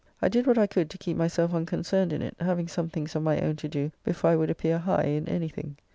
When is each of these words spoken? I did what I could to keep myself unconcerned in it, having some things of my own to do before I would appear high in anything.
I 0.19 0.29
did 0.29 0.47
what 0.47 0.57
I 0.57 0.65
could 0.65 0.89
to 0.89 0.97
keep 0.97 1.15
myself 1.15 1.53
unconcerned 1.53 2.11
in 2.11 2.23
it, 2.23 2.35
having 2.39 2.67
some 2.67 2.89
things 2.89 3.15
of 3.15 3.21
my 3.21 3.39
own 3.39 3.55
to 3.57 3.67
do 3.69 3.91
before 4.03 4.31
I 4.31 4.35
would 4.35 4.49
appear 4.49 4.79
high 4.79 5.03
in 5.03 5.29
anything. 5.29 5.77